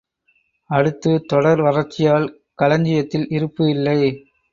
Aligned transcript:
அடுத்து, 0.69 1.11
தொடர் 1.25 1.61
வறட்சியால் 1.61 2.25
களஞ்சியத்தில் 2.55 3.27
இருப்பு 3.29 3.69
இல்லை. 3.69 3.99